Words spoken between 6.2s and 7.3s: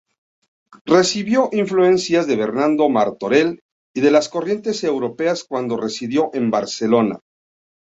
en Barcelona.